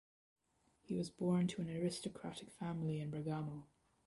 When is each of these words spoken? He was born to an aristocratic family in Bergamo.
He 0.81 0.95
was 0.95 1.11
born 1.11 1.45
to 1.49 1.61
an 1.61 1.69
aristocratic 1.69 2.49
family 2.49 2.99
in 2.99 3.11
Bergamo. 3.11 3.67